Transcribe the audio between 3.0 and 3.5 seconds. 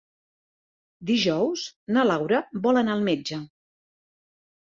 metge.